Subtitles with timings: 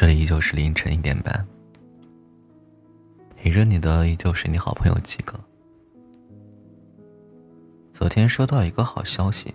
[0.00, 1.46] 这里依旧是凌晨一点半，
[3.36, 5.38] 陪着你的依旧是你好朋友几个。
[7.92, 9.54] 昨天收到一个好消息，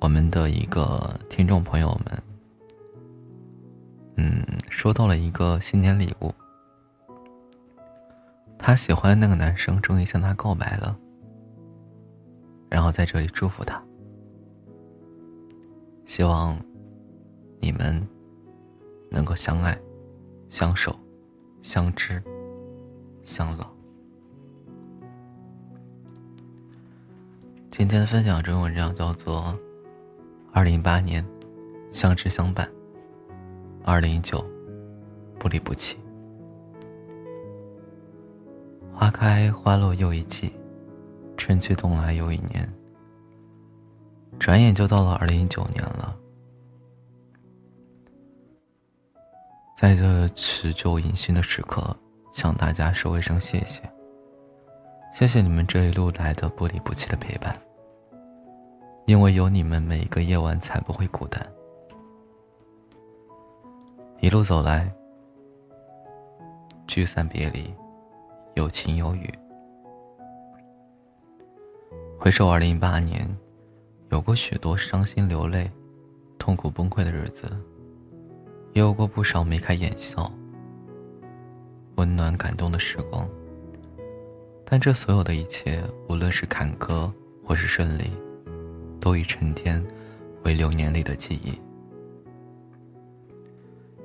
[0.00, 2.22] 我们的一个听众朋友们，
[4.18, 6.32] 嗯，收到了一个新年礼物。
[8.56, 10.96] 他喜欢那个男生终于向他告白了，
[12.70, 13.82] 然后在这里祝福他，
[16.06, 16.56] 希望
[17.58, 18.00] 你们。
[19.10, 19.78] 能够相爱、
[20.48, 20.94] 相守、
[21.62, 22.22] 相知、
[23.24, 23.66] 相老。
[27.70, 29.42] 今天的分享这篇文章叫做
[30.52, 31.24] 《二零一八年
[31.90, 32.66] 相知相伴》，
[33.84, 34.44] 二零一九
[35.38, 35.96] 不离不弃。
[38.92, 40.52] 花开花落又一季，
[41.36, 42.68] 春去冬来又一年。
[44.40, 46.16] 转眼就到了二零一九年了。
[49.80, 51.96] 在这辞旧迎新的时刻，
[52.32, 53.80] 向大家说一声谢谢。
[55.14, 57.56] 谢谢你们这一路来的不离不弃的陪伴，
[59.06, 61.40] 因为有你们，每一个夜晚才不会孤单。
[64.18, 64.92] 一路走来，
[66.88, 67.72] 聚散别离，
[68.54, 69.32] 有晴有雨。
[72.18, 73.24] 回首二零一八年，
[74.10, 75.70] 有过许多伤心流泪、
[76.36, 77.48] 痛苦崩溃的日子。
[78.78, 80.32] 也有过不少眉开眼笑、
[81.96, 83.28] 温暖感动的时光，
[84.64, 87.10] 但这所有的一切，无论是坎坷
[87.44, 88.12] 或是顺利，
[89.00, 89.84] 都已沉淀
[90.44, 91.60] 为流年里的记忆。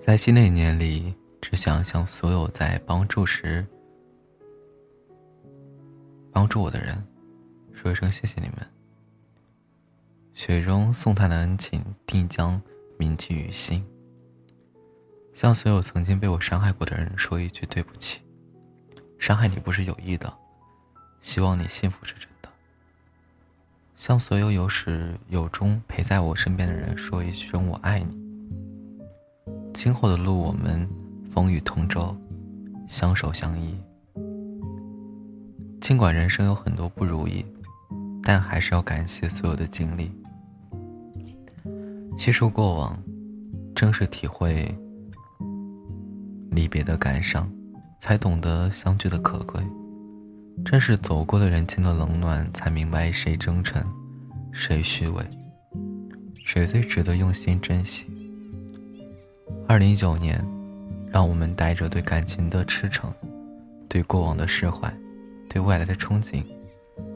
[0.00, 3.66] 在新的一年里，只想向所有在帮助时
[6.32, 6.96] 帮助我的人，
[7.74, 8.66] 说一声谢谢你们。
[10.32, 12.58] 雪中送炭的恩情，定将
[12.96, 13.84] 铭记于心。
[15.32, 18.20] 向所有曾经被我伤害过的人说一句对不起，
[19.18, 20.32] 伤害你不是有意的，
[21.20, 22.48] 希望你幸福是真的。
[23.96, 28.20] 向所有有始有终陪在我身边的人说一声我爱你。
[29.72, 30.88] 今后的路我们
[31.30, 32.14] 风雨同舟，
[32.86, 33.74] 相守相依。
[35.80, 37.44] 尽管人生有很多不如意，
[38.22, 40.12] 但还是要感谢所有的经历。
[42.18, 43.02] 细数过往，
[43.74, 44.72] 正是体会。
[46.52, 47.50] 离别的感伤，
[47.98, 49.60] 才懂得相聚的可贵。
[50.64, 53.82] 正是走过了人情的冷暖，才明白谁真诚，
[54.52, 55.26] 谁虚伪，
[56.34, 58.06] 谁最值得用心珍惜。
[59.66, 60.44] 二零一九年，
[61.10, 63.10] 让我们带着对感情的赤诚，
[63.88, 64.92] 对过往的释怀，
[65.48, 66.44] 对未来的憧憬，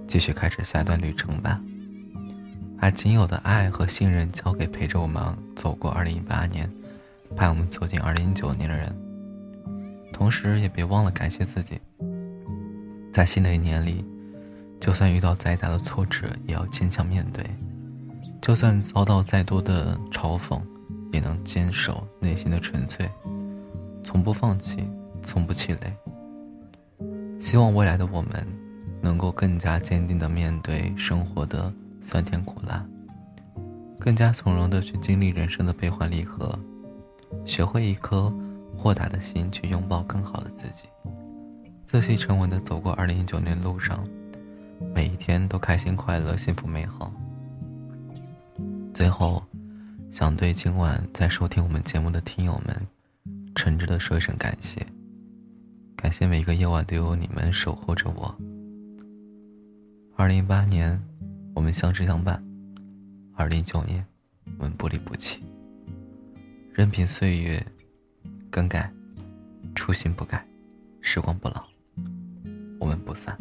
[0.09, 1.61] 继续开始下段旅程吧。
[2.79, 5.23] 把仅有的爱和信任交给陪着我们
[5.55, 6.71] 走过二零一八年，
[7.37, 8.95] 伴我们走进二零一九年的人。
[10.17, 11.79] 同时，也别忘了感谢自己。
[13.13, 14.03] 在新的一年里，
[14.81, 17.45] 就算遇到再大的挫折，也要坚强面对；
[18.41, 20.59] 就算遭到再多的嘲讽，
[21.13, 23.07] 也能坚守内心的纯粹，
[24.03, 24.89] 从不放弃，
[25.21, 25.95] 从不气馁。
[27.39, 28.47] 希望未来的我们，
[29.03, 32.83] 能够更加坚定地面对生活的酸甜苦辣，
[34.01, 36.59] 更加从容地去经历人生的悲欢离合，
[37.45, 38.33] 学会一颗。
[38.77, 40.85] 豁达的心去拥抱更好的自己，
[41.85, 44.07] 自信沉稳的走过二零一九年路上，
[44.95, 47.13] 每一天都开心快乐幸福美好。
[48.95, 49.43] 最后，
[50.11, 52.87] 想对今晚在收听我们节目的听友们，
[53.55, 54.87] 诚挚的说一声感谢，
[55.97, 58.35] 感谢每一个夜晚都有你们守候着我。
[60.15, 61.03] 二零一八年，
[61.55, 62.37] 我们相知相伴；
[63.35, 64.05] 二零一九年，
[64.59, 65.43] 我们不离不弃，
[66.73, 67.65] 任凭岁月。
[68.57, 68.91] 更改，
[69.75, 70.43] 初心不改，
[71.03, 71.63] 时光不老，
[72.81, 73.37] 我们不散。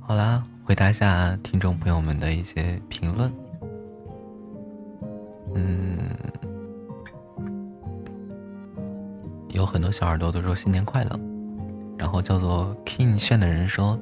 [0.00, 3.32] 好啦，回答一下听众朋友们的一些评论。
[5.54, 5.96] 嗯，
[9.48, 11.18] 有很多小耳朵都说新年快乐，
[11.96, 13.98] 然后叫做 King 炫的人说，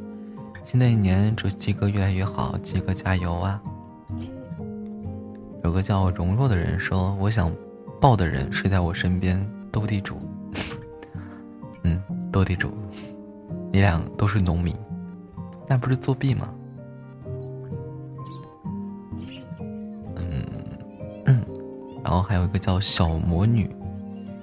[0.64, 3.62] 新的一年祝鸡哥越来越好，鸡哥加油啊！
[5.62, 7.49] 有个叫荣若的人说，我想。
[8.00, 10.20] 抱的人睡在我身边，斗地主。
[11.82, 12.72] 嗯，斗地主，
[13.72, 14.75] 你俩都是农民，
[15.66, 16.48] 那不是作弊吗？
[20.16, 21.44] 嗯，
[22.02, 23.69] 然后还有一个叫小魔女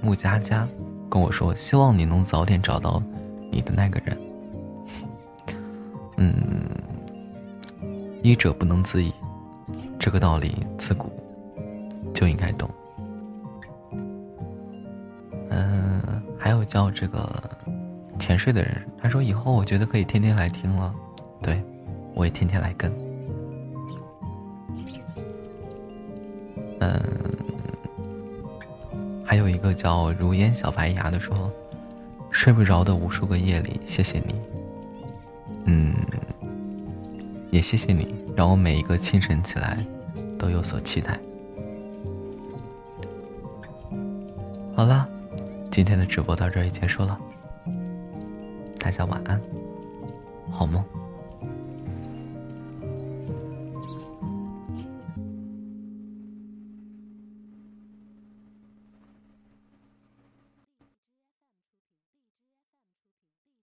[0.01, 0.67] 木佳佳
[1.09, 3.01] 跟我说，希望你能早点找到
[3.51, 4.17] 你的那个人。
[6.17, 6.33] 嗯，
[8.21, 9.13] 医者不能自医，
[9.99, 11.11] 这个道理自古。
[12.13, 12.69] 就应该懂。
[15.55, 16.01] 嗯，
[16.35, 17.31] 还有叫这个
[18.17, 20.91] 甜睡的人，他说以后我觉得可以天天来听了，
[21.43, 21.63] 对，
[22.15, 22.91] 我也天天来跟。
[26.79, 26.99] 嗯，
[29.23, 31.51] 还有一个叫如烟小白牙的说，
[32.31, 34.35] 睡不着的无数个夜里，谢谢你。
[35.65, 35.93] 嗯，
[37.51, 39.77] 也谢谢你，让我每一个清晨起来
[40.39, 41.19] 都有所期待。
[44.75, 45.07] 好了，
[45.73, 47.19] 今天的直播到这里结束了，
[48.77, 49.41] 大家晚安，
[50.51, 50.85] 好梦。